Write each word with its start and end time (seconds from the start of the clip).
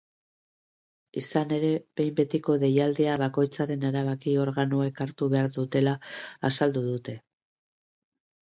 Izan 1.19 1.51
ere, 1.57 1.69
behin-betiko 2.01 2.55
deialdia 2.63 3.17
bakoitzaren 3.23 3.85
erabaki 3.91 4.33
organoek 4.47 5.05
hartu 5.05 5.29
behar 5.35 5.53
dutela 5.59 5.95
azaldu 6.51 6.85
dute. 6.89 7.17